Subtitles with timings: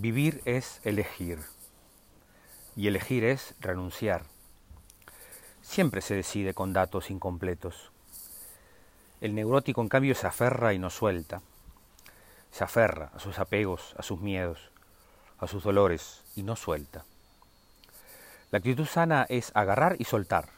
[0.00, 1.40] Vivir es elegir.
[2.74, 4.22] Y elegir es renunciar.
[5.60, 7.92] Siempre se decide con datos incompletos.
[9.20, 11.42] El neurótico, en cambio, se aferra y no suelta.
[12.50, 14.70] Se aferra a sus apegos, a sus miedos,
[15.38, 17.04] a sus dolores y no suelta.
[18.52, 20.48] La actitud sana es agarrar y soltar.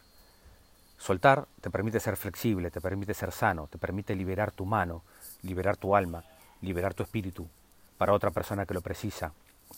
[0.99, 5.03] Soltar te permite ser flexible, te permite ser sano, te permite liberar tu mano,
[5.43, 6.23] liberar tu alma,
[6.61, 7.49] liberar tu espíritu,
[7.99, 9.33] para otra persona que lo precisa,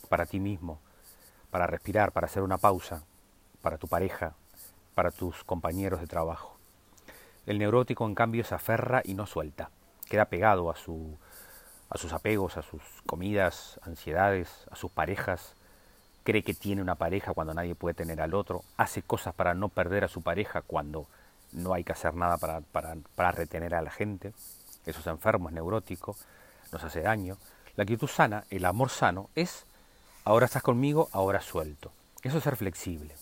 [0.09, 0.81] para ti mismo,
[1.51, 3.03] para respirar, para hacer una pausa,
[3.63, 4.35] para tu pareja,
[4.95, 6.57] para tus compañeros de trabajo.
[7.47, 9.71] El neurótico, en cambio, se aferra y no suelta,
[10.09, 11.19] queda pegado a, su,
[11.91, 15.55] a sus apegos, a sus comidas, ansiedades, a sus parejas,
[16.25, 19.69] cree que tiene una pareja cuando nadie puede tener al otro, hace cosas para no
[19.69, 21.07] perder a su pareja cuando
[21.53, 24.33] no hay que hacer nada para, para, para retener a la gente.
[24.87, 26.17] Eso es enfermo, es neurótico,
[26.73, 27.37] nos hace daño.
[27.77, 29.67] La actitud sana, el amor sano, es
[30.25, 31.91] ahora estás conmigo, ahora suelto.
[32.23, 33.13] Eso es ser flexible.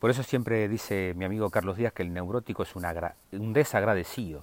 [0.00, 4.42] Por eso siempre dice mi amigo Carlos Díaz que el neurótico es un desagradecido,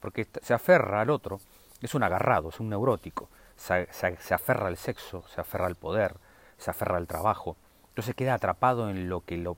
[0.00, 1.40] porque se aferra al otro,
[1.80, 3.88] es un agarrado, es un neurótico, se,
[4.34, 6.16] aferra al sexo, se aferra al poder,
[6.58, 7.56] se aferra al trabajo,
[7.88, 9.56] entonces queda atrapado en, lo que en,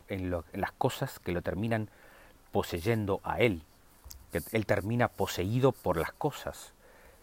[0.52, 1.90] en las cosas que lo terminan
[2.52, 3.62] poseyendo a él,
[4.30, 6.72] que él termina poseído por las cosas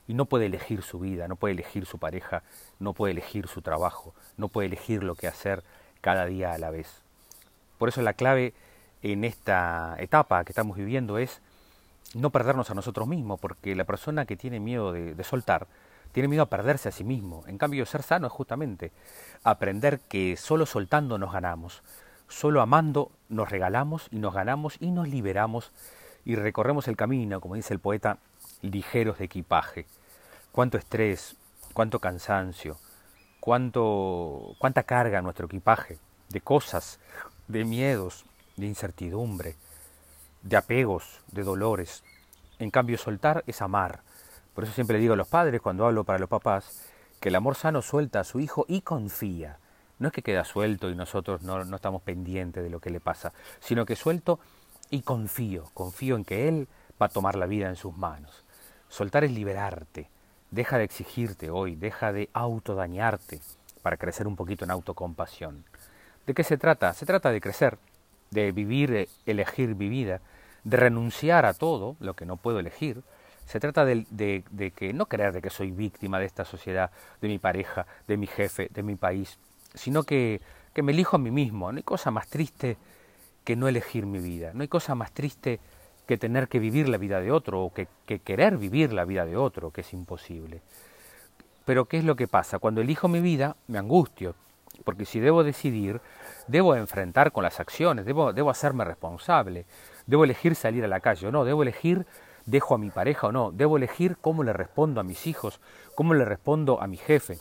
[0.08, 2.44] y no puede elegir su vida, no puede elegir su pareja,
[2.80, 5.64] no puede elegir su trabajo, no puede elegir lo que hacer
[6.02, 7.02] cada día a la vez.
[7.78, 8.53] Por eso la clave
[9.02, 11.42] en esta etapa que estamos viviendo es
[12.14, 15.67] no perdernos a nosotros mismos, porque la persona que tiene miedo de, soltar,
[16.11, 17.44] tiene miedo a perderse a sí mismo.
[17.48, 18.92] En cambio, ser sano es justamente
[19.44, 21.83] aprender que solo soltando nos ganamos,
[22.28, 25.72] solo amando nos regalamos y nos ganamos y nos liberamos
[26.23, 28.17] y recorremos el camino, como dice el poeta,
[28.66, 29.85] ligeros de equipaje.
[30.52, 31.35] Cuánto estrés,
[31.73, 32.77] cuánto cansancio,
[33.39, 35.99] cuánto, cuánta carga nuestro equipaje
[36.30, 36.99] de cosas,
[37.47, 38.25] de miedos,
[38.58, 39.55] de incertidumbre,
[40.42, 42.03] de apegos, de dolores.
[42.59, 44.02] En cambio, soltar es amar.
[44.53, 46.89] Por eso siempre le digo a los padres, cuando hablo para los papás,
[47.20, 49.59] que el amor sano suelta a su hijo y confía.
[49.99, 52.99] No es que queda suelto y nosotros no, no estamos pendientes de lo que le
[52.99, 54.39] pasa, sino que suelto
[54.89, 56.67] y confío, confío en que Él
[57.02, 58.45] va a tomar la vida en sus manos.
[58.95, 60.08] Soltar es liberarte.
[60.52, 63.42] Deja de exigirte hoy, deja de autodañarte
[63.82, 65.66] para crecer un poquito en autocompasión.
[66.26, 66.94] ¿De qué se trata?
[66.94, 67.78] Se trata de crecer,
[68.32, 70.22] de vivir, eh, elegir mi vida,
[70.64, 73.04] de renunciar a todo lo que no puedo elegir.
[73.45, 76.89] Se trata de, que no creer de que soy víctima de esta sociedad,
[77.20, 79.39] de mi pareja, de mi jefe, de mi país,
[79.73, 80.39] sino que,
[80.73, 81.70] que me elijo a mí mismo.
[81.70, 82.77] No hay cosa más triste
[83.44, 84.52] que no elegir mi vida.
[84.54, 85.60] No hay cosa más triste
[86.05, 87.88] que tener que vivir la vida de otro o que,
[88.20, 90.61] querer vivir la vida de otro, que es imposible.
[91.66, 92.60] Pero ¿qué es lo que pasa?
[92.60, 94.36] Cuando elijo mi vida, me angustio,
[94.83, 96.02] porque si debo decidir,
[96.48, 99.65] debo enfrentar con las acciones, debo, debo hacerme responsable,
[100.05, 102.05] debo elegir salir a la calle o no, debo elegir
[102.45, 105.60] dejo a mi pareja o no, debo elegir cómo le respondo a mis hijos,
[105.95, 107.39] cómo le respondo a mi jefe.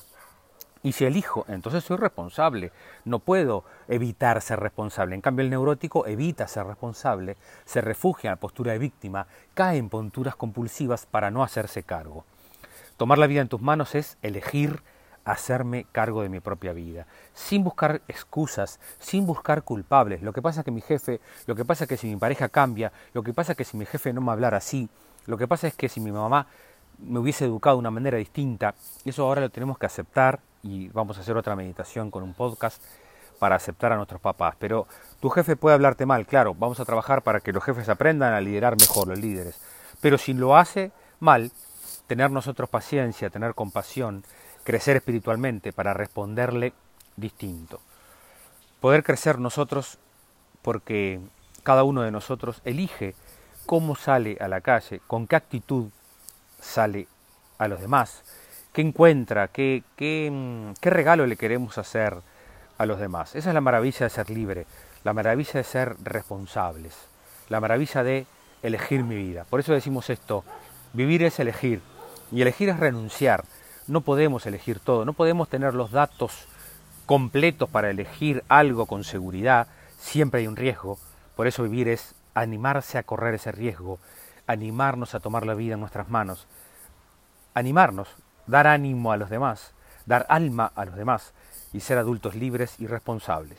[0.85, 2.71] Y si elijo, entonces soy responsable.
[3.07, 5.15] No puedo evitar ser responsable.
[5.15, 9.79] En cambio, el neurótico evita ser responsable, se refugia en la postura de víctima, cae
[9.79, 12.27] en posturas compulsivas para no hacerse cargo.
[12.99, 14.83] Tomar la vida en tus manos es elegir
[15.25, 20.21] hacerme cargo de mi propia vida, sin buscar excusas, sin buscar culpables.
[20.21, 22.51] Lo que pasa es que mi jefe, lo que pasa es que si mi pareja
[22.51, 24.91] cambia, lo que pasa es que si mi jefe no me hablara así,
[25.25, 26.47] lo que pasa es que si mi mamá
[26.99, 28.75] me hubiese educado de una manera distinta,
[29.07, 32.83] eso ahora lo tenemos que aceptar y vamos a hacer otra meditación con un podcast
[33.39, 34.57] para aceptar a nuestros papás.
[34.59, 34.89] Pero
[35.21, 38.41] tu jefe puede hablarte mal, claro, vamos a trabajar para que los jefes aprendan a
[38.41, 39.61] liderar mejor, los líderes.
[40.01, 41.53] Pero si lo hace mal,
[42.07, 44.25] tener nosotros paciencia, tener compasión,
[44.65, 46.73] crecer espiritualmente para responderle
[47.17, 47.81] distinto.
[48.81, 49.99] Poder crecer nosotros
[50.63, 51.21] porque
[51.63, 53.15] cada uno de nosotros elige
[53.67, 55.91] cómo sale a la calle, con qué actitud
[56.59, 57.07] sale
[57.59, 58.23] a los demás,
[58.75, 62.19] qué encuentra, qué, qué, mm, qué regalo le queremos hacer
[62.77, 63.35] a los demás.
[63.37, 64.67] Esa es la maravilla de ser libre,
[65.05, 66.95] la maravilla de ser responsables,
[67.49, 68.27] la maravilla de
[68.63, 69.45] elegir mi vida.
[69.49, 70.45] Por eso decimos esto,
[70.93, 71.81] vivir es elegir
[72.33, 73.45] y elegir es renunciar.
[73.87, 76.47] No podemos elegir todo, no podemos tener los datos
[77.07, 79.69] completos para elegir algo con seguridad,
[79.99, 80.99] siempre hay un riesgo,
[81.37, 84.01] por eso vivir es animarse a correr ese riesgo,
[84.49, 86.47] animarnos a tomar la vida en nuestras manos,
[87.53, 88.09] animarnos
[88.47, 89.73] dar ánimo a los demás,
[90.07, 91.33] dar alma a los demás
[91.73, 93.59] y ser adultos libres y responsables.